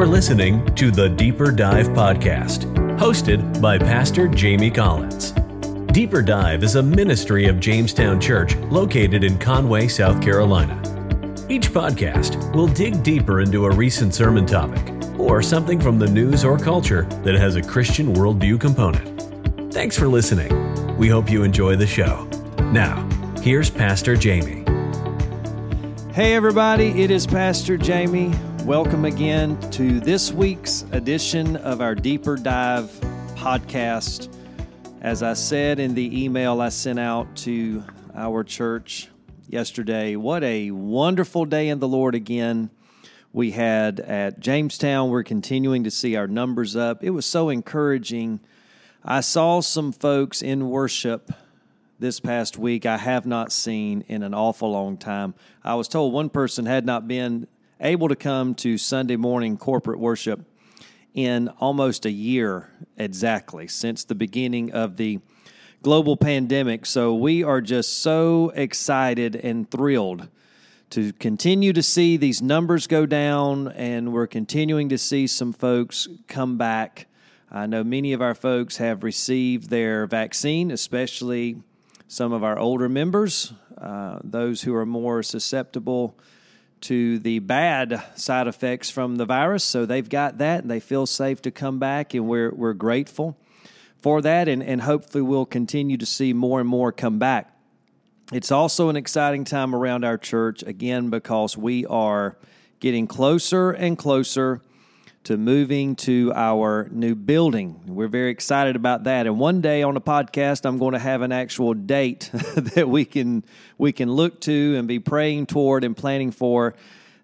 [0.00, 5.32] You're listening to the Deeper Dive Podcast, hosted by Pastor Jamey Collins.
[5.92, 10.74] Deeper Dive is a ministry of Jamestown Church located in Conway, South Carolina.
[11.50, 16.46] Each podcast will dig deeper into a recent sermon topic or something from the news
[16.46, 19.70] or culture that has a Christian worldview component.
[19.70, 20.96] Thanks for listening.
[20.96, 22.24] We hope you enjoy the show.
[22.72, 23.06] Now,
[23.42, 24.66] here's Pastor Jamey.
[26.14, 28.49] Hey, everybody, it is Pastor Jamey.
[28.64, 32.84] Welcome again to this week's edition of our Deeper Dive
[33.34, 34.28] podcast.
[35.00, 37.82] As I said in the email I sent out to
[38.14, 39.08] our church
[39.48, 42.70] yesterday, what a wonderful day in the Lord again
[43.32, 45.10] we had at Jamestown.
[45.10, 47.02] We're continuing to see our numbers up.
[47.02, 48.40] It was so encouraging.
[49.02, 51.32] I saw some folks in worship
[51.98, 55.34] this past week I have not seen in an awful long time.
[55.64, 57.46] I was told one person had not been
[57.80, 60.40] able to come to Sunday morning corporate worship
[61.14, 65.18] in almost a year exactly since the beginning of the
[65.82, 66.84] global pandemic.
[66.84, 70.28] So we are just so excited and thrilled
[70.90, 76.08] to continue to see these numbers go down, and we're continuing to see some folks
[76.26, 77.06] come back.
[77.50, 81.62] I know many of our folks have received their vaccine, especially
[82.08, 86.18] some of our older members, uh, those who are more susceptible
[86.82, 89.64] to the bad side effects from the virus.
[89.64, 93.36] So they've got that and they feel safe to come back, and we're, we're grateful
[94.00, 94.48] for that.
[94.48, 97.56] And, and hopefully, we'll continue to see more and more come back.
[98.32, 102.36] It's also an exciting time around our church, again, because we are
[102.78, 104.62] getting closer and closer
[105.24, 107.80] to moving to our new building.
[107.86, 109.26] We're very excited about that.
[109.26, 113.04] And one day on the podcast, I'm going to have an actual date that we
[113.04, 113.44] can
[113.76, 116.74] we can look to and be praying toward and planning for.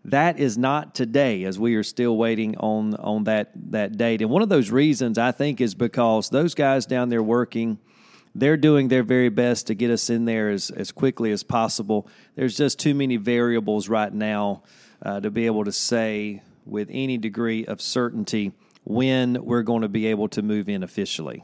[0.05, 4.21] That is not today, as we are still waiting on on that that date.
[4.21, 7.79] And one of those reasons I think is because those guys down there working,
[8.35, 12.07] they're doing their very best to get us in there as as quickly as possible.
[12.35, 14.63] There's just too many variables right now
[15.03, 18.53] uh, to be able to say with any degree of certainty
[18.85, 21.43] when we're going to be able to move in officially.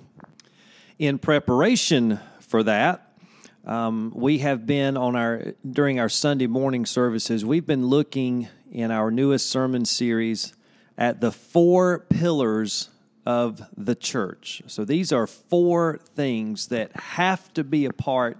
[0.99, 3.13] In preparation for that,
[3.65, 7.45] um, we have been on our during our Sunday morning services.
[7.45, 10.55] We've been looking in our newest sermon series
[10.99, 12.89] at the four pillars
[13.25, 14.63] of the church.
[14.67, 18.39] So these are four things that have to be a part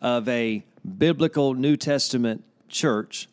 [0.00, 0.62] of a
[0.98, 3.28] biblical New Testament church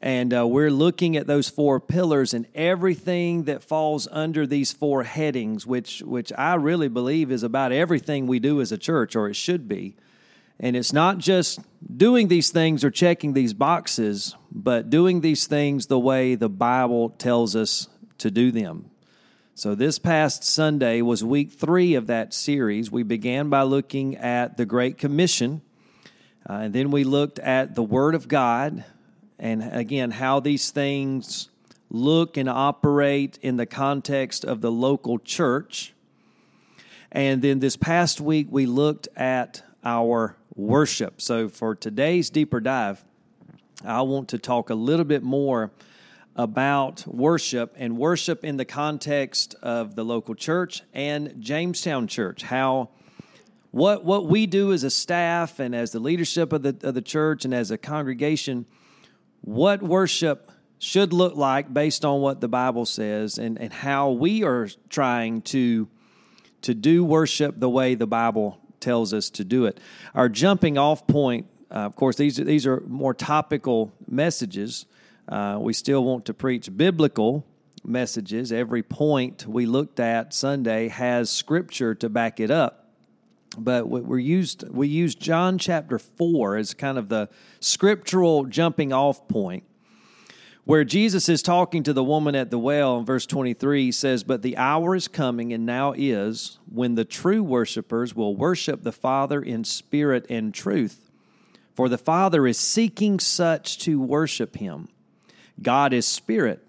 [0.00, 5.02] and uh, we're looking at those four pillars and everything that falls under these four
[5.02, 9.28] headings, which, which I really believe is about everything we do as a church, or
[9.28, 9.96] it should be.
[10.60, 11.60] And it's not just
[11.96, 17.10] doing these things or checking these boxes, but doing these things the way the Bible
[17.10, 17.88] tells us
[18.18, 18.90] to do them.
[19.54, 22.92] So, this past Sunday was week three of that series.
[22.92, 25.62] We began by looking at the Great Commission,
[26.48, 28.84] uh, and then we looked at the Word of God
[29.38, 31.48] and again, how these things
[31.90, 35.94] look and operate in the context of the local church.
[37.10, 41.22] And then this past week, we looked at our worship.
[41.22, 43.04] So for today's deeper dive,
[43.84, 45.70] I want to talk a little bit more
[46.34, 52.42] about worship and worship in the context of the local church and Jamestown Church.
[52.42, 52.90] How
[53.70, 57.02] what what we do as a staff and as the leadership of the of the
[57.02, 58.66] church and as a congregation
[59.42, 64.44] what worship should look like based on what the Bible says and, and how we
[64.44, 65.88] are trying to,
[66.62, 69.80] to do worship the way the Bible tells us to do it.
[70.14, 74.86] Our jumping off point, uh, of course, these, these are more topical messages.
[75.28, 77.44] Uh, we still want to preach biblical
[77.84, 78.52] messages.
[78.52, 82.87] Every point we looked at Sunday has scripture to back it up
[83.64, 87.28] but we're used we use John chapter 4 as kind of the
[87.60, 89.64] scriptural jumping off point
[90.64, 94.22] where Jesus is talking to the woman at the well in verse 23 he says
[94.22, 98.92] but the hour is coming and now is when the true worshipers will worship the
[98.92, 101.10] Father in spirit and truth.
[101.74, 104.88] For the Father is seeking such to worship him.
[105.62, 106.64] God is spirit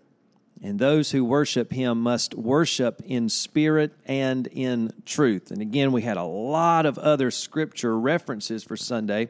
[0.62, 5.52] and those who worship him must worship in spirit and in truth.
[5.52, 9.30] And again, we had a lot of other scripture references for Sunday,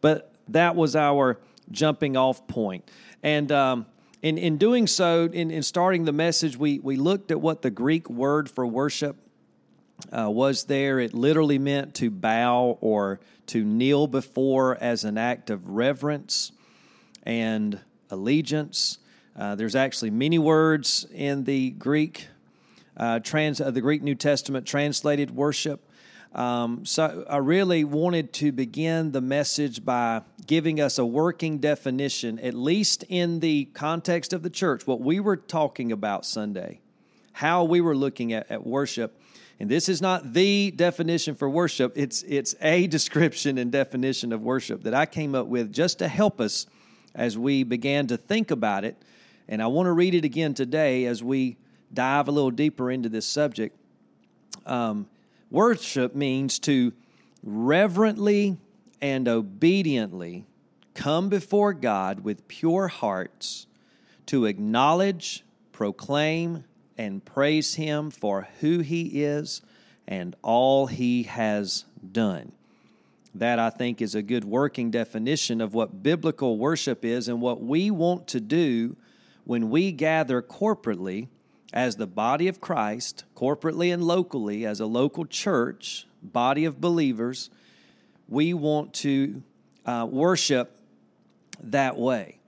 [0.00, 1.38] but that was our
[1.70, 2.90] jumping off point.
[3.22, 3.86] And um,
[4.20, 7.70] in, in doing so, in, in starting the message, we, we looked at what the
[7.70, 9.16] Greek word for worship
[10.16, 10.98] uh, was there.
[10.98, 16.52] It literally meant to bow or to kneel before as an act of reverence
[17.22, 17.78] and
[18.10, 18.98] allegiance.
[19.36, 22.28] Uh, there's actually many words in the Greek
[22.96, 25.88] uh, trans uh, the Greek New Testament translated worship.
[26.34, 32.38] Um, so I really wanted to begin the message by giving us a working definition,
[32.40, 36.80] at least in the context of the church, what we were talking about Sunday,
[37.32, 39.20] how we were looking at, at worship.
[39.60, 44.42] And this is not the definition for worship, it's, it's a description and definition of
[44.42, 46.66] worship that I came up with just to help us
[47.14, 49.00] as we began to think about it.
[49.48, 51.56] And I want to read it again today as we
[51.92, 53.76] dive a little deeper into this subject.
[54.66, 55.06] Um,
[55.50, 56.92] Worship means to
[57.44, 58.56] reverently
[59.00, 60.46] and obediently
[60.94, 63.68] come before God with pure hearts
[64.26, 66.64] to acknowledge, proclaim,
[66.98, 69.62] and praise Him for who He is
[70.08, 72.50] and all He has done.
[73.32, 77.62] That, I think, is a good working definition of what biblical worship is and what
[77.62, 78.96] we want to do
[79.44, 81.28] when we gather corporately
[81.72, 87.50] as the body of Christ, corporately and locally, as a local church, body of believers,
[88.28, 89.42] we want to
[89.84, 90.78] uh, worship
[91.62, 92.38] that way.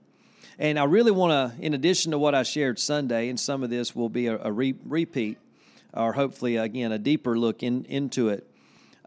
[0.59, 3.69] And I really want to, in addition to what I shared Sunday, and some of
[3.69, 5.37] this will be a, a re- repeat,
[5.93, 8.49] or hopefully, again, a deeper look in, into it.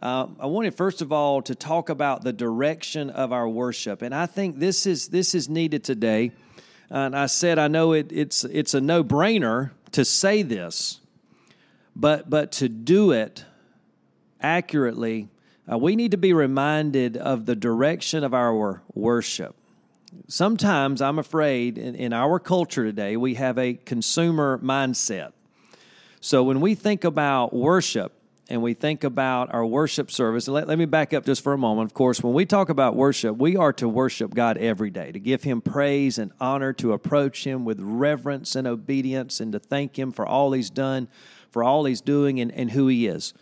[0.00, 4.14] Uh, I wanted first of all to talk about the direction of our worship, and
[4.14, 6.32] I think this is this is needed today.
[6.90, 11.00] And I said I know it, it's it's a no brainer to say this,
[11.94, 13.44] but, but to do it
[14.40, 15.28] accurately,
[15.70, 19.54] uh, we need to be reminded of the direction of our worship.
[20.26, 25.32] Sometimes I'm afraid in, in our culture today, we have a consumer mindset.
[26.20, 28.12] So when we think about worship,
[28.50, 31.58] and we think about our worship service, let, let me back up just for a
[31.58, 31.88] moment.
[31.88, 35.20] Of course, when we talk about worship, we are to worship God every day, to
[35.20, 39.96] give Him praise and honor, to approach Him with reverence and obedience, and to thank
[39.96, 41.06] Him for all He's done,
[41.50, 43.32] for all He's doing, and, and who He is.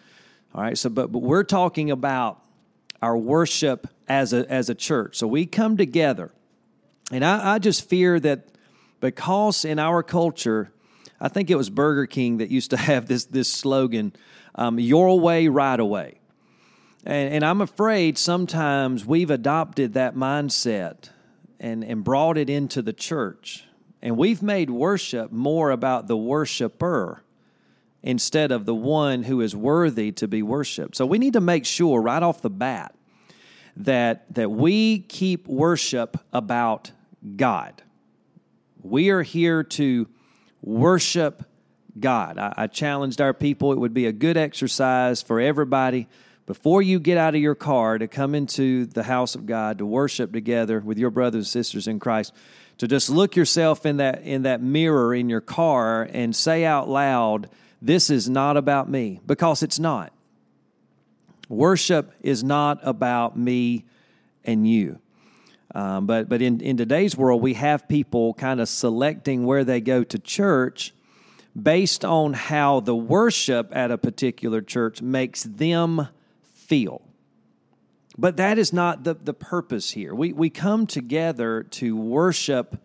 [0.55, 2.43] All right, so but, but we're talking about
[3.01, 5.17] our worship as a, as a church.
[5.17, 6.33] So we come together,
[7.11, 8.49] and I, I just fear that
[9.01, 10.71] because in our culture,
[11.21, 14.13] I think it was Burger King that used to have this, this slogan
[14.55, 16.19] um, your way, right away.
[17.05, 21.11] And, and I'm afraid sometimes we've adopted that mindset
[21.61, 23.65] and, and brought it into the church.
[24.03, 27.23] And we've made worship more about the worshiper
[28.03, 30.97] instead of the one who is worthy to be worshiped.
[30.97, 32.95] So we need to make sure right off the bat
[33.77, 36.93] that, that we keep worship about
[37.37, 37.83] God.
[38.83, 40.09] We are here to
[40.69, 41.45] worship
[41.99, 42.39] God.
[42.39, 46.07] I, I challenged our people, it would be a good exercise for everybody
[46.47, 49.87] before you get out of your car to come into the house of God to
[49.87, 52.33] worship together with your brothers and sisters in Christ
[52.79, 56.89] to just look yourself in that in that mirror in your car and say out
[56.89, 57.51] loud
[57.83, 60.13] this is not about me because it's not.
[61.49, 63.85] Worship is not about me
[64.45, 65.01] and you
[65.75, 69.81] um, but but in, in today's world we have people kind of selecting where they
[69.81, 70.95] go to church
[71.61, 76.09] based on how the worship at a particular church makes them
[76.55, 77.03] feel.
[78.17, 80.15] But that is not the, the purpose here.
[80.15, 82.81] We, we come together to worship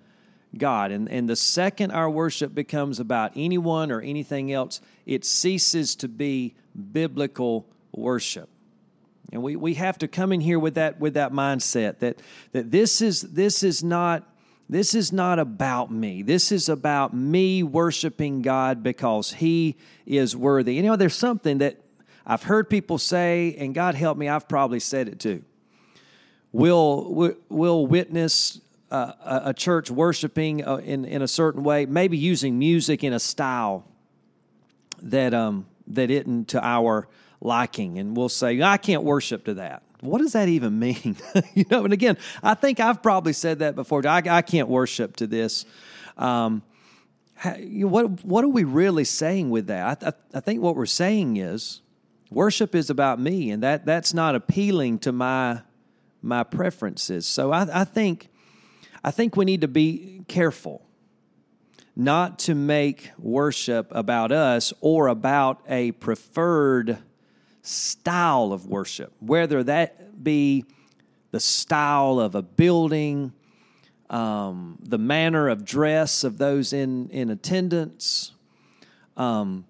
[0.56, 0.92] God.
[0.92, 6.08] And, and the second our worship becomes about anyone or anything else, it ceases to
[6.08, 6.54] be
[6.92, 8.50] biblical worship.
[9.32, 12.20] And we, we have to come in here with that with that mindset that,
[12.52, 14.28] that this is this is not
[14.70, 16.22] this is not about me.
[16.22, 19.76] This is about me worshiping God because He
[20.06, 20.76] is worthy.
[20.76, 21.78] You know, there's something that
[22.26, 25.44] I've heard people say, and God help me, I've probably said it too.
[26.52, 28.62] We'll, we'll witness
[28.92, 33.20] uh, a church worshiping uh, in, in a certain way, maybe using music in a
[33.20, 33.86] style
[35.02, 37.08] that, um, that isn't to our
[37.44, 38.00] liking.
[38.00, 41.16] And we'll say, I can't worship to that what does that even mean?
[41.54, 44.06] you know, and again, I think I've probably said that before.
[44.06, 45.66] I, I can't worship to this.
[46.18, 46.64] Um,
[47.44, 50.04] what what are we really saying with that?
[50.04, 51.82] I, I, I, think what we're saying is
[52.30, 55.62] worship is about me, and that that's not appealing to my
[56.22, 57.26] my preferences.
[57.26, 58.30] So I, I think
[59.04, 60.86] I think we need to be careful
[61.96, 67.00] not to make worship about us or about a preferred
[67.64, 70.66] style of worship, whether that be
[71.32, 73.34] the style of a building,
[74.10, 78.34] um, the manner of dress of those in, in attendance,
[79.18, 79.66] um,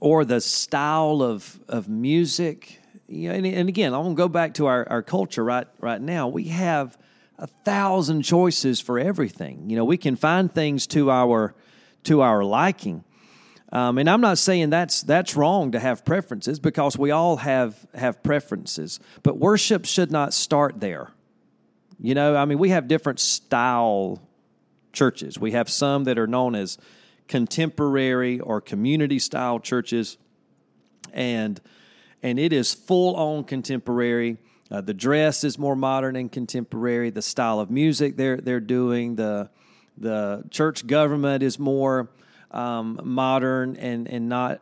[0.00, 2.80] or the style of, of music.
[3.06, 5.66] You know, and, and again, I'm going to go back to our, our culture right,
[5.80, 6.28] right now.
[6.28, 6.96] We have
[7.36, 9.68] a thousand choices for everything.
[9.68, 11.54] You know, we can find things to our
[12.04, 13.04] to our liking.
[13.72, 17.86] Um, and I'm not saying that's that's wrong to have preferences because we all have
[17.94, 18.98] have preferences.
[19.22, 21.12] But worship should not start there.
[22.00, 24.20] You know, I mean, we have different style
[24.92, 25.38] churches.
[25.38, 26.78] We have some that are known as
[27.28, 30.16] contemporary or community style churches,
[31.12, 31.60] and
[32.22, 34.38] and it is full on contemporary.
[34.68, 37.10] Uh, the dress is more modern and contemporary.
[37.10, 39.48] The style of music they're they're doing the
[39.96, 42.08] the church government is more
[42.50, 44.60] um, modern and and not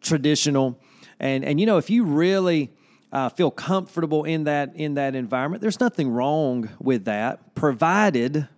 [0.00, 0.78] traditional.
[1.20, 2.70] And and you know if you really
[3.12, 8.48] uh, feel comfortable in that in that environment, there's nothing wrong with that, provided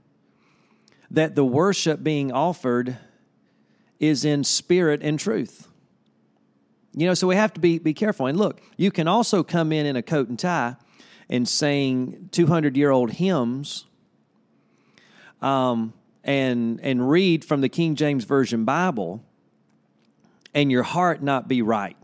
[1.11, 2.97] that the worship being offered
[3.99, 5.69] is in spirit and truth.
[6.93, 8.27] You know, so we have to be be careful.
[8.27, 10.77] And look, you can also come in in a coat and tie
[11.29, 13.87] and sing 200 year old hymns
[15.41, 15.93] um,
[16.25, 19.25] and and read from the King James Version Bible,
[20.55, 21.97] and your heart not be right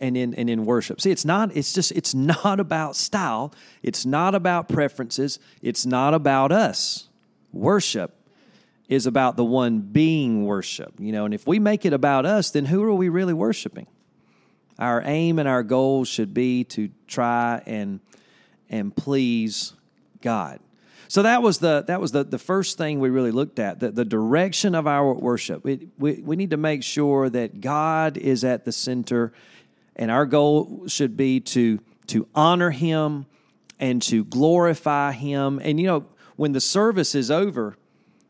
[0.00, 1.00] and in and in worship.
[1.00, 1.56] See, it's not.
[1.56, 1.92] It's just.
[1.92, 3.54] It's not about style.
[3.82, 5.38] It's not about preferences.
[5.62, 7.08] It's not about us.
[7.52, 8.14] Worship
[8.88, 10.94] is about the one being worship.
[10.98, 13.86] You know, and if we make it about us, then who are we really worshiping?
[14.78, 18.00] Our aim and our goal should be to try and
[18.68, 19.74] and please
[20.20, 20.58] God.
[21.12, 23.90] So that was the that was the, the first thing we really looked at the,
[23.90, 25.62] the direction of our worship.
[25.62, 29.34] We, we, we need to make sure that God is at the center,
[29.94, 33.26] and our goal should be to to honor Him
[33.78, 35.60] and to glorify Him.
[35.62, 37.76] And you know, when the service is over,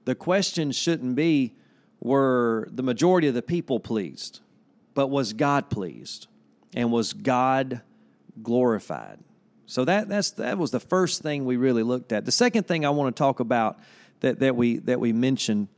[0.04, 1.54] the question shouldn't be
[2.00, 4.40] were the majority of the people pleased,
[4.94, 6.26] but was God pleased,
[6.74, 7.82] and was God
[8.42, 9.20] glorified?
[9.72, 12.26] So that that's that was the first thing we really looked at.
[12.26, 13.78] The second thing I want to talk about
[14.20, 15.68] that, that we that we mentioned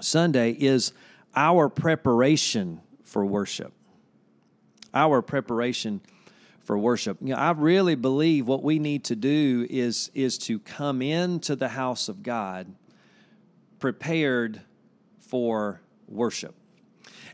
[0.00, 0.94] Sunday is
[1.36, 3.74] our preparation for worship.
[4.94, 6.00] Our preparation
[6.64, 7.18] for worship.
[7.20, 11.56] You know, I really believe what we need to do is is to come into
[11.56, 12.74] the house of God
[13.80, 14.62] prepared
[15.18, 16.54] for worship.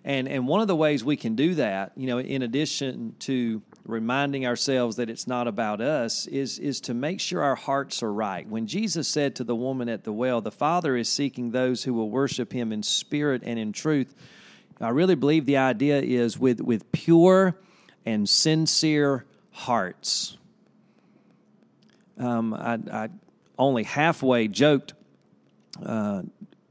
[0.04, 3.62] And and one of the ways we can do that, you know, in addition to
[3.86, 8.12] reminding ourselves that it's not about us is is to make sure our hearts are
[8.12, 8.46] right.
[8.46, 11.94] When Jesus said to the woman at the well, "The Father is seeking those who
[11.94, 14.14] will worship him in spirit and in truth."
[14.80, 17.56] I really believe the idea is with with pure
[18.04, 20.36] and sincere hearts.
[22.18, 23.08] Um, I, I,
[23.58, 24.94] only halfway joked
[25.84, 26.22] uh,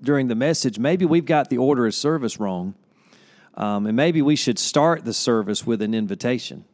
[0.01, 0.79] during the message.
[0.79, 2.75] Maybe we've got the order of service wrong.
[3.55, 6.65] Um, and maybe we should start the service with an invitation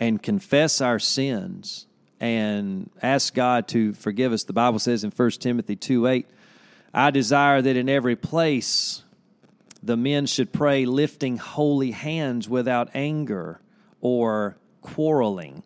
[0.00, 1.86] and confess our sins
[2.20, 4.44] and ask God to forgive us.
[4.44, 6.26] The Bible says in 1 Timothy 2 8,
[6.92, 9.02] I desire that in every place
[9.82, 13.60] the men should pray lifting holy hands without anger
[14.00, 15.62] or quarreling.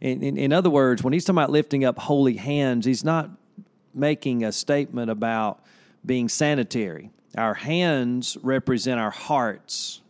[0.00, 3.30] In, in, in, other words, when he's talking about lifting up holy hands, he's not
[3.92, 5.62] making a statement about
[6.06, 7.10] being sanitary.
[7.36, 10.00] Our hands represent our hearts.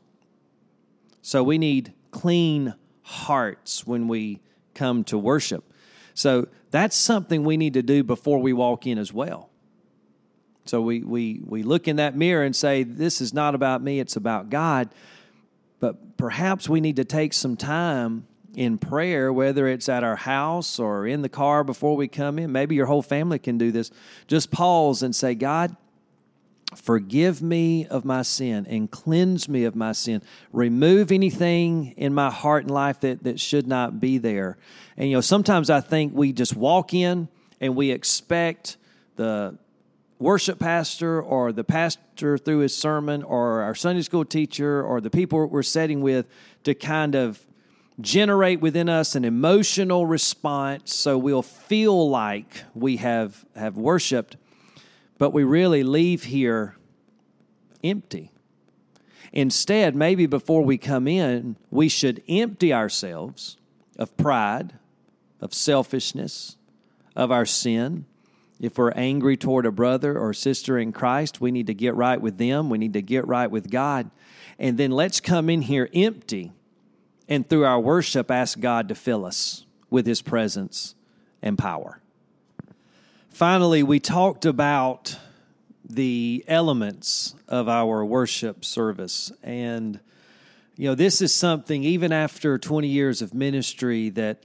[1.23, 2.75] So we need clean
[3.11, 4.41] hearts when we
[4.75, 5.65] come to worship.
[6.15, 9.51] So that's something we need to do before we walk in as well.
[10.65, 13.99] So we, we, we look in that mirror and say, This is not about me,
[13.99, 14.91] it's about God.
[15.81, 20.79] But perhaps we need to take some time in prayer, whether it's at our house
[20.79, 22.53] or in the car before we come in.
[22.53, 23.91] Maybe your whole family can do this.
[24.27, 25.75] Just pause and say, God,
[26.75, 30.23] Forgive me of my sin and cleanse me of my sin.
[30.53, 34.57] Remove anything in my heart and life that, that should not be there.
[34.97, 37.29] And, you know, sometimes I think we just walk in
[37.61, 38.77] and we expect
[39.17, 39.59] the
[40.19, 45.11] worship pastor or the pastor through his sermon or our Sunday school teacher or the
[45.11, 46.27] people we're sitting with
[46.65, 47.45] to kind of
[48.01, 54.37] generate within us an emotional response so we'll feel like we have, have worshiped
[55.21, 56.77] but we really leave here
[57.85, 58.33] empty.
[59.35, 63.59] Instead, maybe before we come in, we should empty ourselves
[63.99, 64.73] of pride,
[65.39, 66.57] of selfishness,
[67.15, 68.07] of our sin.
[68.61, 72.19] If we're angry toward a brother or sister in Christ, we need to get right
[72.19, 72.71] with them.
[72.71, 74.11] We need to get right with God.
[74.59, 76.51] And then let's come in here empty
[77.29, 80.95] and through our worship ask God to fill us with His presence
[81.43, 82.01] and power.
[83.31, 85.17] Finally, we talked about
[85.89, 89.33] the elements of our worship service.
[89.43, 90.01] And,
[90.77, 94.43] you know, this is something, even after 20 years of ministry, that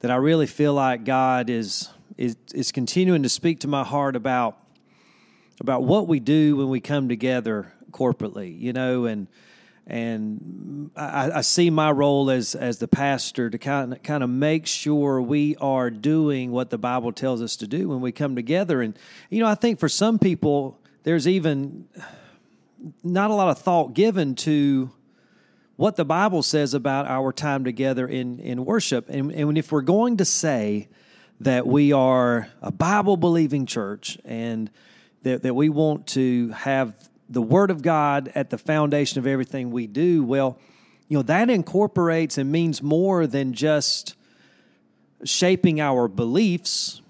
[0.00, 4.16] that I really feel like God is is is continuing to speak to my heart
[4.16, 4.56] about
[5.60, 9.26] about what we do when we come together corporately, you know, and
[9.86, 14.30] and I, I, see my role as as the pastor to kind of kind of
[14.30, 18.36] make sure we are doing what the Bible tells us to do when we come
[18.36, 18.82] together.
[18.82, 18.96] And
[19.30, 21.88] you know, I think for some people, there's even
[23.02, 24.90] not a lot of thought given to
[25.76, 29.08] what the Bible says about our time together in in worship.
[29.08, 30.88] And, and if we're going to say
[31.40, 34.70] that we are a Bible believing church and
[35.22, 36.94] that, that we want to have
[37.30, 40.58] the Word of God at the foundation of everything we do, well,
[41.08, 44.16] you know, that incorporates and means more than just
[45.24, 47.00] shaping our beliefs,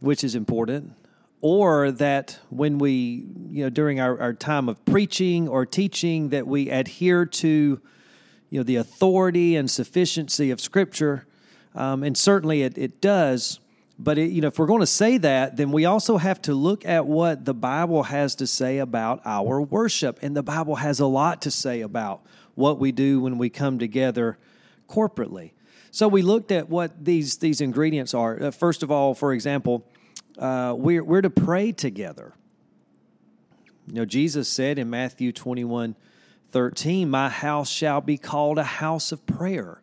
[0.00, 0.92] which is important,
[1.40, 6.46] or that when we, you know, during our, our time of preaching or teaching, that
[6.46, 7.80] we adhere to,
[8.50, 11.26] you know, the authority and sufficiency of Scripture.
[11.74, 13.60] Um, and certainly it, it does.
[14.02, 16.54] But it, you know, if we're going to say that, then we also have to
[16.54, 21.00] look at what the Bible has to say about our worship, and the Bible has
[21.00, 22.22] a lot to say about
[22.54, 24.38] what we do when we come together
[24.88, 25.52] corporately.
[25.90, 28.42] So we looked at what these these ingredients are.
[28.42, 29.84] Uh, first of all, for example,
[30.38, 32.32] uh, we're we're to pray together.
[33.86, 35.94] You know, Jesus said in Matthew 21,
[36.52, 39.79] 13, My house shall be called a house of prayer.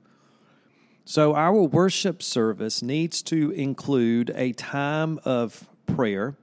[1.10, 6.36] So, our worship service needs to include a time of prayer.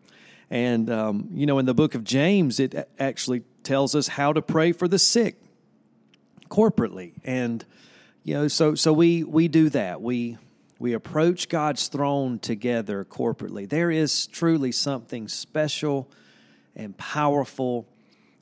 [0.49, 4.41] And, um, you know, in the book of James, it actually tells us how to
[4.41, 5.37] pray for the sick
[6.49, 7.13] corporately.
[7.25, 7.63] And,
[8.23, 10.01] you know, so, so we, we do that.
[10.01, 10.39] We,
[10.79, 13.69] we approach God's throne together corporately.
[13.69, 16.11] There is truly something special
[16.75, 17.87] and powerful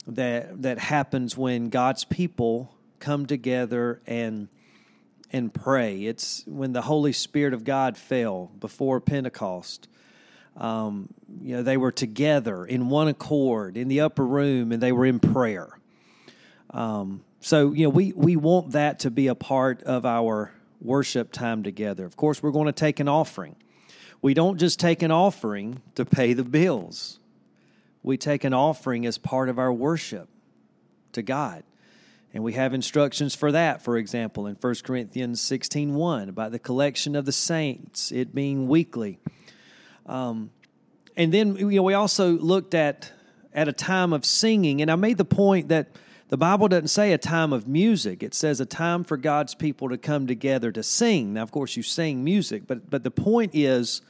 [0.07, 4.47] that, that happens when God's people come together and
[5.33, 6.05] and pray.
[6.05, 9.87] It's when the Holy Spirit of God fell before Pentecost.
[10.55, 11.09] Um,
[11.41, 15.07] you know, they were together in one accord in the upper room and they were
[15.07, 15.79] in prayer.
[16.69, 21.31] Um, so, you know, we, we want that to be a part of our worship
[21.31, 22.05] time together.
[22.05, 23.55] Of course, we're going to take an offering.
[24.21, 27.19] We don't just take an offering to pay the bills,
[28.03, 30.29] we take an offering as part of our worship
[31.13, 31.63] to God.
[32.33, 36.59] And we have instructions for that, for example, in 1 Corinthians 16 1, about the
[36.59, 39.19] collection of the saints, it being weekly.
[40.07, 40.49] Um,
[41.15, 43.11] and then you know, we also looked at,
[43.53, 45.89] at a time of singing, and I made the point that
[46.29, 48.23] the Bible doesn't say a time of music.
[48.23, 51.33] It says a time for God's people to come together to sing.
[51.33, 54.01] Now, of course, you sing music, but, but the point is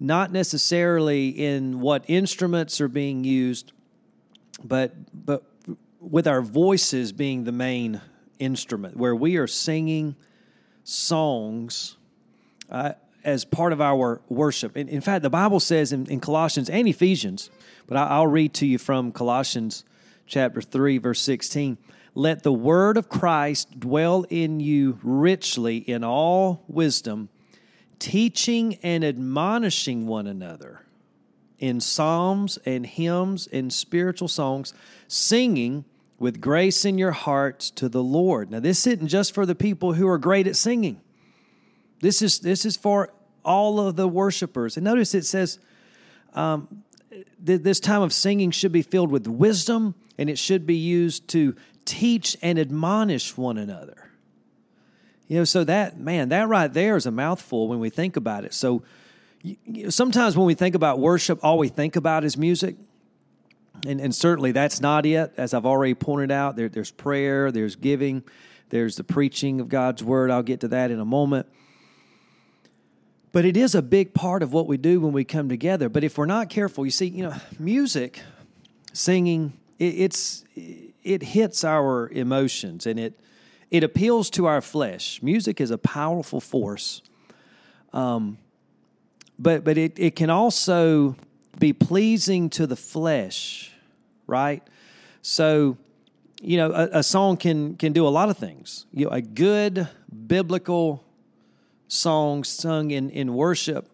[0.00, 3.72] not necessarily in what instruments are being used,
[4.62, 5.44] but, but
[6.10, 8.00] with our voices being the main
[8.38, 10.16] instrument, where we are singing
[10.82, 11.96] songs
[12.70, 12.92] uh,
[13.24, 14.76] as part of our worship.
[14.76, 17.50] In, in fact, the Bible says in, in Colossians and Ephesians,
[17.86, 19.84] but I, I'll read to you from Colossians
[20.26, 21.78] chapter 3, verse 16.
[22.14, 27.28] Let the word of Christ dwell in you richly in all wisdom,
[27.98, 30.82] teaching and admonishing one another
[31.58, 34.74] in psalms and hymns and spiritual songs,
[35.08, 35.84] singing
[36.24, 38.50] with grace in your hearts to the Lord.
[38.50, 41.02] Now, this isn't just for the people who are great at singing.
[42.00, 43.12] This is this is for
[43.44, 44.78] all of the worshipers.
[44.78, 45.58] And notice it says
[46.32, 46.82] um,
[47.44, 51.28] th- this time of singing should be filled with wisdom, and it should be used
[51.28, 54.10] to teach and admonish one another.
[55.28, 58.46] You know, so that man, that right there is a mouthful when we think about
[58.46, 58.54] it.
[58.54, 58.82] So
[59.42, 62.76] you know, sometimes when we think about worship, all we think about is music
[63.86, 65.32] and, and certainly that's not it.
[65.36, 68.22] As I've already pointed out, there, there's prayer, there's giving,
[68.70, 70.30] there's the preaching of God's word.
[70.30, 71.46] I'll get to that in a moment.
[73.32, 75.88] But it is a big part of what we do when we come together.
[75.88, 78.20] But if we're not careful, you see, you know, music,
[78.92, 80.44] singing, it, it's
[81.02, 83.18] it hits our emotions and it
[83.72, 85.20] it appeals to our flesh.
[85.20, 87.02] Music is a powerful force.
[87.92, 88.38] Um,
[89.36, 91.16] but but it, it can also
[91.58, 93.72] be pleasing to the flesh,
[94.26, 94.62] right?
[95.22, 95.76] So,
[96.42, 98.86] you know, a, a, song can can do a lot of things.
[98.92, 99.88] You know, a good
[100.26, 101.04] biblical
[101.88, 103.88] song sung in in worship.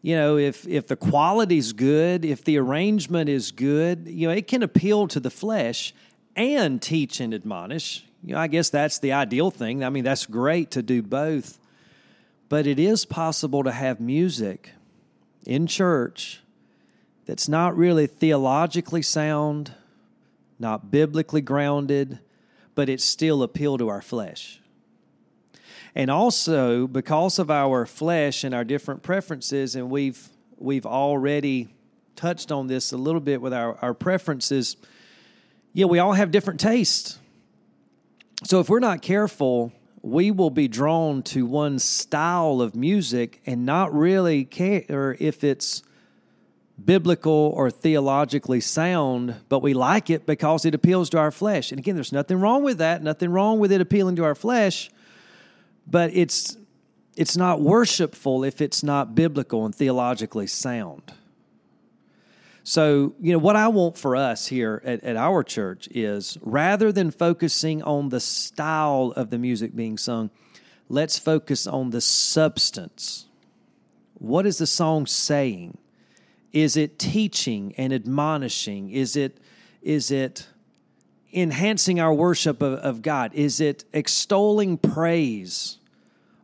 [0.00, 4.48] You know, if if the quality's good, if the arrangement is good, you know, it
[4.48, 5.94] can appeal to the flesh
[6.34, 8.04] and teach and admonish.
[8.24, 9.84] You know, I guess that's the ideal thing.
[9.84, 11.58] I mean, that's great to do both.
[12.48, 14.72] But it is possible to have music
[15.46, 16.40] in church
[17.26, 19.72] that's not really theologically sound,
[20.58, 22.18] not biblically grounded,
[22.74, 24.60] but it still appeal to our flesh.
[25.94, 31.68] And also because of our flesh and our different preferences, and we've we've already
[32.16, 34.76] touched on this a little bit with our, our preferences.
[35.72, 37.18] Yeah, we all have different tastes.
[38.44, 43.64] So if we're not careful, we will be drawn to one style of music and
[43.64, 45.82] not really care if it's
[46.84, 51.70] biblical or theologically sound, but we like it because it appeals to our flesh.
[51.70, 54.90] And again, there's nothing wrong with that, nothing wrong with it appealing to our flesh,
[55.86, 56.56] but it's
[57.14, 61.12] it's not worshipful if it's not biblical and theologically sound.
[62.64, 66.92] So, you know, what I want for us here at, at, our church is rather
[66.92, 70.30] than focusing on the style of the music being sung,
[70.88, 73.26] let's focus on the substance.
[74.14, 75.76] What is the song saying?
[76.52, 78.90] Is it teaching and admonishing?
[78.90, 79.38] Is it,
[79.80, 80.46] is it
[81.32, 83.32] enhancing our worship of, of God?
[83.34, 85.78] Is it extolling praise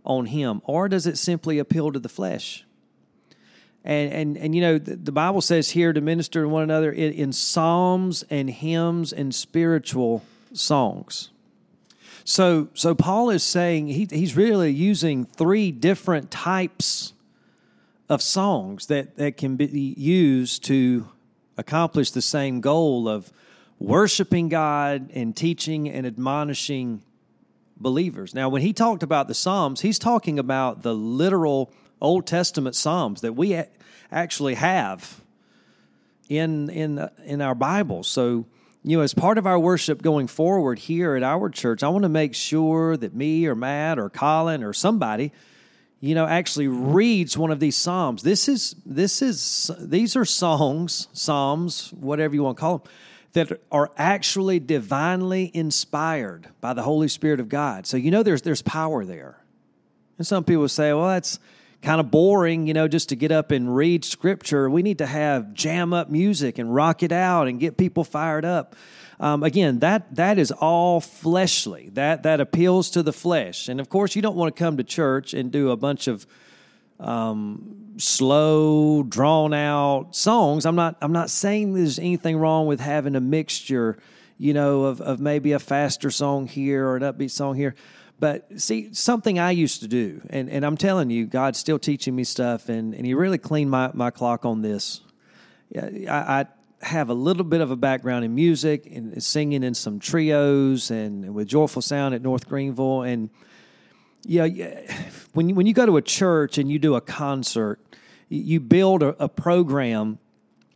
[0.04, 0.62] on Him?
[0.64, 2.64] Or does it simply appeal to the flesh?
[3.84, 6.92] And, and, and you know, the, the Bible says here to minister to one another
[6.92, 11.30] in, in psalms and hymns and spiritual songs.
[12.24, 17.14] So, so Paul is saying he, he's really using three different types
[18.08, 21.08] of songs that, that can be used to
[21.56, 23.32] accomplish the same goal of
[23.78, 27.02] worshiping God and teaching and admonishing
[27.76, 28.34] believers.
[28.34, 33.20] Now, when he talked about the Psalms, he's talking about the literal Old Testament Psalms
[33.20, 33.62] that we
[34.10, 35.20] actually have
[36.28, 38.02] in in in our Bible.
[38.02, 38.46] So,
[38.84, 42.04] you know, as part of our worship going forward here at our church, I want
[42.04, 45.32] to make sure that me or Matt or Colin or somebody,
[46.00, 48.22] you know, actually reads one of these psalms.
[48.22, 52.88] This is this is these are songs, psalms, whatever you want to call them,
[53.32, 57.86] that are actually divinely inspired by the Holy Spirit of God.
[57.86, 59.42] So you know there's there's power there.
[60.18, 61.38] And some people say, well, that's
[61.82, 64.68] kind of boring, you know, just to get up and read scripture.
[64.68, 68.44] We need to have jam up music and rock it out and get people fired
[68.44, 68.74] up.
[69.20, 71.90] Um, again, that that is all fleshly.
[71.94, 73.68] That that appeals to the flesh.
[73.68, 76.26] And of course, you don't want to come to church and do a bunch of
[77.00, 80.66] um, slow, drawn out songs.
[80.66, 83.98] I'm not I'm not saying there's anything wrong with having a mixture,
[84.38, 87.74] you know, of, of maybe a faster song here or an upbeat song here.
[88.20, 92.16] But see, something I used to do, and, and I'm telling you, God's still teaching
[92.16, 95.02] me stuff, and, and He really cleaned my, my clock on this.
[95.76, 96.46] I, I
[96.82, 101.34] have a little bit of a background in music and singing in some trios and
[101.34, 103.02] with Joyful Sound at North Greenville.
[103.02, 103.30] And
[104.22, 104.46] yeah,
[105.32, 107.80] when you, when you go to a church and you do a concert,
[108.28, 110.18] you build a, a program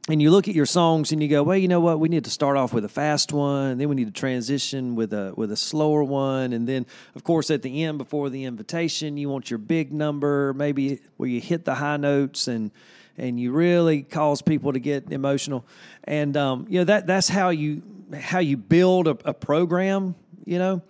[0.08, 2.00] and you look at your songs and you go, well, you know what?
[2.00, 5.12] We need to start off with a fast one, then we need to transition with
[5.12, 9.16] a with a slower one, and then, of course, at the end before the invitation,
[9.16, 12.72] you want your big number, maybe where you hit the high notes and
[13.18, 15.64] and you really cause people to get emotional,
[16.04, 17.82] and um, you know that that's how you
[18.20, 20.82] how you build a, a program, you know,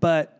[0.00, 0.38] but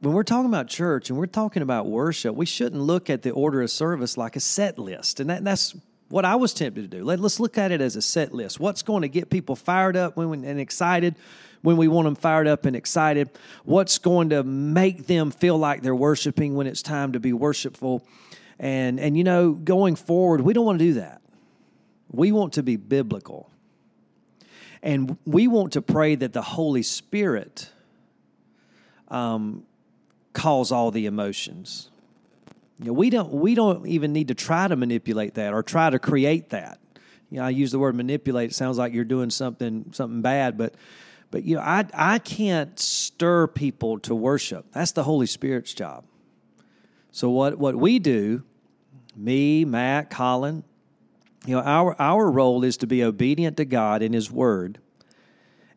[0.00, 3.30] when we're talking about church and we're talking about worship, we shouldn't look at the
[3.30, 5.20] order of service like a set list.
[5.20, 5.76] And that, that's
[6.08, 7.04] what I was tempted to do.
[7.04, 8.58] Let, us look at it as a set list.
[8.58, 11.16] What's going to get people fired up when, and excited
[11.62, 13.30] when we want them fired up and excited?
[13.64, 18.02] What's going to make them feel like they're worshiping when it's time to be worshipful?
[18.60, 21.22] And, and you know, going forward, we don't want to do that.
[22.12, 23.50] We want to be biblical.
[24.82, 27.70] And we want to pray that the Holy Spirit
[29.08, 29.64] um,
[30.34, 31.90] calls all the emotions.
[32.78, 35.90] You know, we don't we don't even need to try to manipulate that or try
[35.90, 36.78] to create that.
[37.30, 38.50] You know, I use the word manipulate.
[38.50, 40.74] It sounds like you're doing something something bad, but
[41.30, 44.66] but you know, I I can't stir people to worship.
[44.72, 46.04] That's the Holy Spirit's job.
[47.12, 48.44] So what what we do,
[49.16, 50.64] me, Matt, Colin,
[51.46, 54.78] you know, our our role is to be obedient to God and His Word,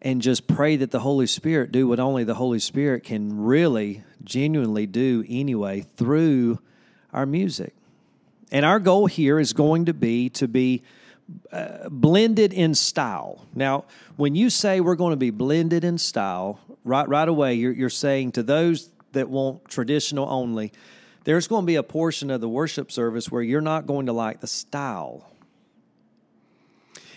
[0.02, 4.04] and just pray that the Holy Spirit do what only the Holy Spirit can really
[4.24, 6.60] genuinely do anyway through
[7.14, 7.74] our music.
[8.52, 10.84] And our goal here is going to be to be
[11.52, 13.48] uh, blended in style.
[13.56, 13.86] Now,
[14.18, 17.90] when you say we're going to be blended in style, right right away you're, you're
[17.90, 20.74] saying to those that want traditional only,
[21.24, 24.14] there's going to be a portion of the worship service where you're not going to
[24.14, 25.30] like the style.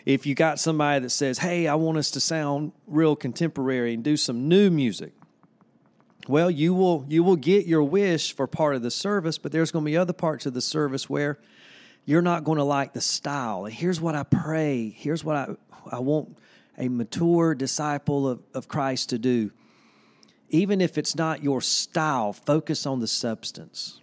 [0.04, 4.04] If you got somebody that says, "Hey, I want us to sound real contemporary and
[4.04, 5.12] do some new music,"
[6.28, 9.70] well you will you will get your wish for part of the service but there's
[9.70, 11.38] going to be other parts of the service where
[12.04, 13.64] you're not going to like the style.
[13.64, 14.94] And here's what i pray.
[14.96, 15.48] Here's what i
[15.90, 16.36] i want
[16.78, 19.50] a mature disciple of, of christ to do
[20.50, 24.00] even if it's not your style, focus on the substance.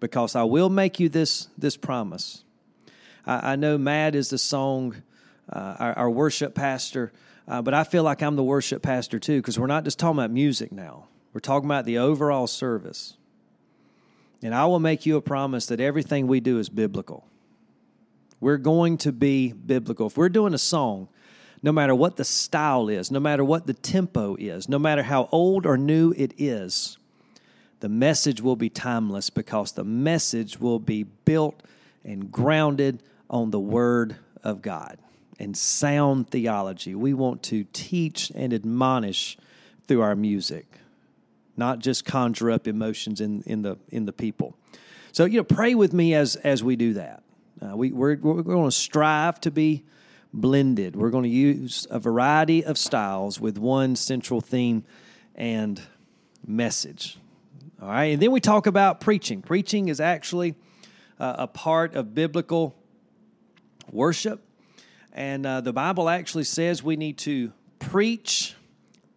[0.00, 2.44] Because I will make you this, this promise.
[3.26, 5.02] I, I know Matt is the song,
[5.52, 7.12] uh, our, our, worship pastor,
[7.46, 10.18] uh, but I feel like I'm the worship pastor too, because we're not just talking
[10.18, 11.06] about music now.
[11.32, 13.16] We're talking about the overall service.
[14.42, 17.26] And I will make you a promise that everything we do is biblical.
[18.40, 20.08] We're going to be biblical.
[20.08, 21.08] If we're doing a song,
[21.62, 25.28] no matter what the style is, no matter what the tempo is, no matter how
[25.30, 26.98] old or new it is,
[27.80, 31.62] the message will be timeless because the message will be built
[32.04, 34.98] and grounded on the Word of God
[35.38, 36.94] and sound theology.
[36.94, 39.36] We want to teach and admonish
[39.86, 40.66] through our music,
[41.56, 44.56] not just conjure up emotions in, in, the, in the people.
[45.12, 47.22] So, you know, pray with me as, as we do that.
[47.60, 49.84] Uh, we, we're, we're going to strive to be
[50.32, 50.96] blended.
[50.96, 54.84] We're going to use a variety of styles with one central theme
[55.34, 55.80] and
[56.46, 57.18] message.
[57.80, 59.42] All right, and then we talk about preaching.
[59.42, 60.54] Preaching is actually
[61.18, 62.74] uh, a part of biblical
[63.90, 64.40] worship,
[65.12, 68.54] and uh, the Bible actually says we need to preach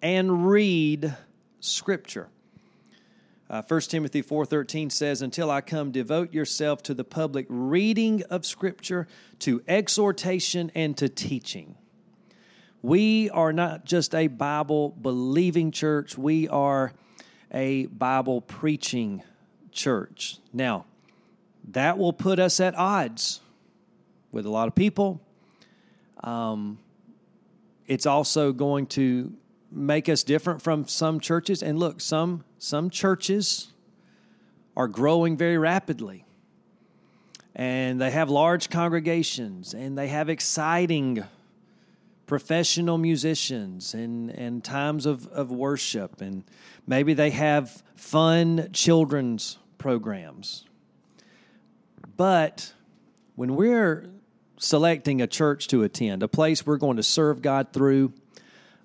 [0.01, 1.15] and read
[1.59, 2.29] Scripture.
[3.49, 8.45] Uh, 1 Timothy 4:13 says, "Until I come, devote yourself to the public reading of
[8.45, 9.07] Scripture,
[9.39, 11.75] to exhortation, and to teaching."
[12.81, 16.93] We are not just a Bible believing church; we are
[17.51, 19.21] a Bible preaching
[19.71, 20.39] church.
[20.51, 20.85] Now,
[21.69, 23.41] that will put us at odds
[24.31, 25.21] with a lot of people.
[26.23, 26.79] Um,
[27.85, 29.33] it's also going to
[29.71, 31.61] make us different from some churches.
[31.61, 33.67] And look, some some churches
[34.75, 36.25] are growing very rapidly.
[37.53, 41.23] And they have large congregations and they have exciting
[42.25, 46.21] professional musicians and, and times of, of worship.
[46.21, 46.43] And
[46.87, 50.65] maybe they have fun children's programs.
[52.17, 52.73] But
[53.35, 54.09] when we're
[54.57, 58.13] selecting a church to attend, a place we're going to serve God through,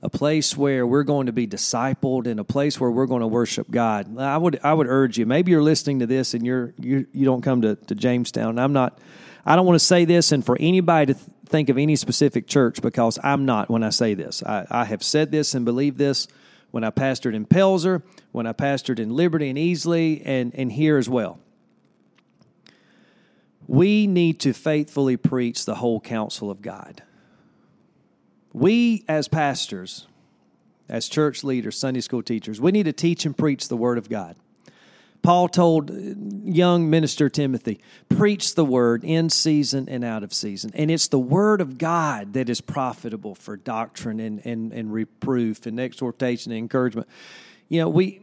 [0.03, 3.27] a place where we're going to be discipled and a place where we're going to
[3.27, 4.19] worship God.
[4.19, 5.27] I would I would urge you.
[5.27, 8.59] Maybe you're listening to this and you're you you don't come to, to Jamestown.
[8.59, 8.99] I'm not.
[9.45, 12.47] I don't want to say this and for anybody to th- think of any specific
[12.47, 14.43] church because I'm not when I say this.
[14.43, 16.29] I, I have said this and believe this
[16.71, 20.97] when I pastored in Pelzer, when I pastored in Liberty and Easley, and and here
[20.97, 21.39] as well.
[23.67, 27.03] We need to faithfully preach the whole counsel of God.
[28.53, 30.07] We, as pastors,
[30.89, 34.09] as church leaders, Sunday school teachers, we need to teach and preach the Word of
[34.09, 34.37] God.
[35.23, 35.95] Paul told uh,
[36.45, 40.71] young minister Timothy, preach the word in season and out of season.
[40.75, 45.67] And it's the word of God that is profitable for doctrine and, and, and reproof
[45.67, 47.09] and exhortation and encouragement.
[47.69, 48.23] You know, we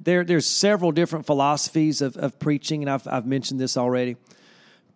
[0.00, 4.16] there there's several different philosophies of, of preaching, and I've, I've mentioned this already.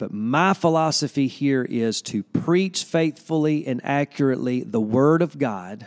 [0.03, 5.87] But my philosophy here is to preach faithfully and accurately the Word of God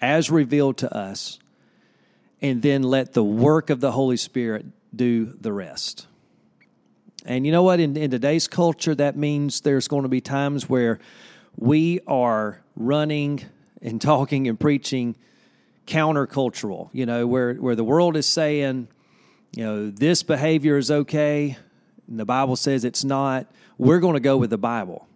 [0.00, 1.38] as revealed to us,
[2.40, 4.64] and then let the work of the Holy Spirit
[4.96, 6.06] do the rest.
[7.26, 7.80] And you know what?
[7.80, 11.00] In, in today's culture, that means there's going to be times where
[11.58, 13.42] we are running
[13.82, 15.16] and talking and preaching
[15.86, 18.88] countercultural, you know, where, where the world is saying,
[19.54, 21.58] you know, this behavior is okay,
[22.08, 23.46] and the Bible says it's not,
[23.78, 25.06] we're going to go with the Bible.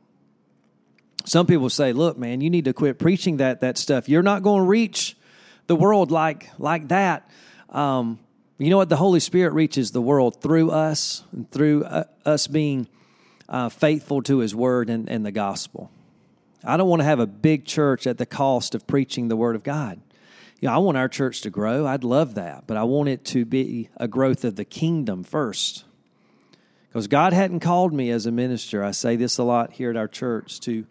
[1.25, 4.09] Some people say, look, man, you need to quit preaching that, that stuff.
[4.09, 5.17] You're not going to reach
[5.67, 7.29] the world like, like that.
[7.71, 8.21] Um,
[8.59, 8.89] you know what?
[8.89, 12.89] The Holy Spirit reaches the world through us and through uh, us being
[13.49, 15.91] uh, faithful to His Word and, and the gospel.
[16.65, 19.57] I don't want to have a big church at the cost of preaching the Word
[19.57, 20.01] of God.
[20.61, 21.87] You know, I want our church to grow.
[21.87, 25.85] I'd love that, but I want it to be a growth of the kingdom first.
[26.97, 28.83] Because God hadn't called me as a minister.
[28.83, 30.87] I say this a lot here at our church to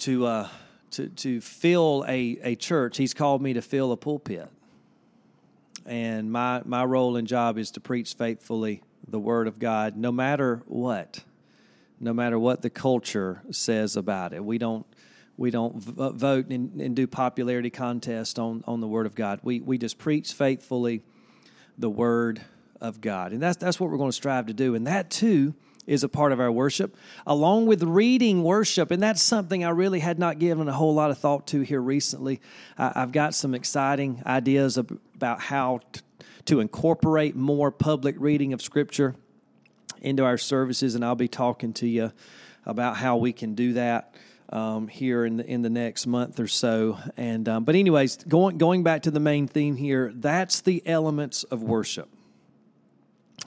[0.00, 0.48] to uh,
[0.90, 2.98] to to fill a, a church.
[2.98, 4.50] He's called me to fill a pulpit.
[5.86, 10.12] And my my role and job is to preach faithfully the word of God, no
[10.12, 11.24] matter what,
[11.98, 14.44] no matter what the culture says about it.
[14.44, 14.84] We don't
[15.38, 19.40] we don't vote and, and do popularity contests on on the word of God.
[19.42, 21.00] We we just preach faithfully
[21.78, 22.42] the word
[22.82, 23.32] of God.
[23.32, 24.74] And that's, that's what we're going to strive to do.
[24.74, 25.54] And that too
[25.86, 26.94] is a part of our worship,
[27.26, 28.90] along with reading worship.
[28.90, 31.80] And that's something I really had not given a whole lot of thought to here
[31.80, 32.40] recently.
[32.76, 36.00] I, have got some exciting ideas about how t-
[36.44, 39.14] to incorporate more public reading of Scripture
[40.00, 42.12] into our services, and I'll be talking to you
[42.66, 44.14] about how we can do that.
[44.52, 46.98] um, here in the, in the next month or so.
[47.16, 51.42] And um, but anyways, going going back to the main theme here, that's the elements
[51.44, 52.08] of worship.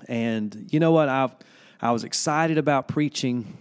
[0.07, 1.09] And you know what?
[1.09, 1.29] I
[1.81, 3.57] I was excited about preaching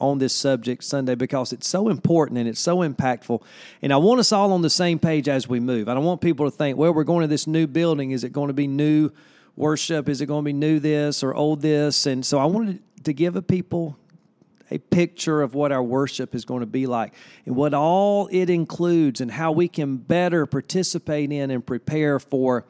[0.00, 3.42] on this subject Sunday because it's so important and it's so impactful.
[3.82, 5.88] And I want us all on the same page as we move.
[5.88, 8.10] I don't want people to think, well, we're going to this new building.
[8.10, 9.10] Is it going to be new
[9.56, 10.08] worship?
[10.08, 12.06] Is it going to be new this or old this?
[12.06, 13.96] And so I wanted to give people
[14.70, 17.14] a picture of what our worship is going to be like
[17.46, 22.66] and what all it includes and how we can better participate in and prepare for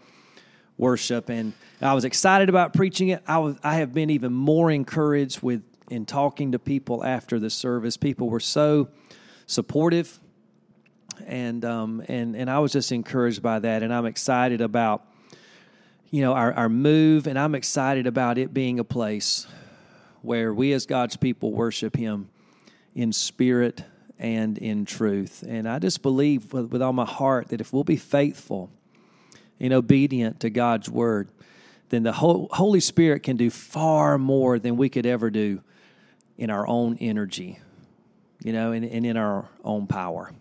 [0.79, 3.23] worship and I was excited about preaching it.
[3.27, 7.51] I was I have been even more encouraged with in talking to people after the
[7.51, 7.97] service.
[7.97, 8.89] People were so
[9.47, 10.19] supportive
[11.27, 15.07] and um, and and I was just encouraged by that and I'm excited about
[16.11, 19.47] you know our, our move and I'm excited about it being a place
[20.23, 22.29] where we as God's people worship Him
[22.95, 23.85] in spirit
[24.19, 25.45] and in truth.
[25.47, 28.71] And I just believe with, with all my heart that if we'll be faithful
[29.61, 31.29] and obedient to God's word,
[31.89, 35.61] then the Holy Spirit can do far more than we could ever do
[36.37, 37.59] in our own energy,
[38.43, 40.33] you know, and, and in our own power.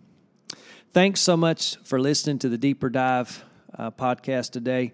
[0.93, 3.43] Thanks so much for listening to the Deeper Dive
[3.78, 4.93] uh, podcast today.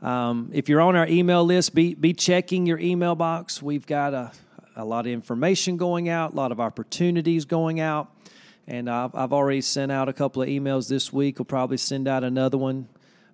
[0.00, 3.62] Um, if you're on our email list, be, be checking your email box.
[3.62, 4.32] We've got a,
[4.76, 8.10] a lot of information going out, a lot of opportunities going out.
[8.66, 11.38] And I've, I've already sent out a couple of emails this week.
[11.38, 12.88] We'll probably send out another one.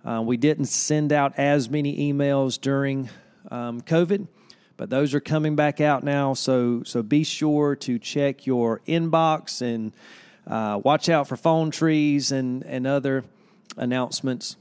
[0.06, 3.10] Uh, we didn't send out as many emails during
[3.50, 4.28] um, COVID,
[4.76, 6.32] but those are coming back out now.
[6.32, 9.92] So, so be sure to check your inbox and
[10.46, 13.24] uh, watch out for phone trees and, and other
[13.76, 14.56] announcements.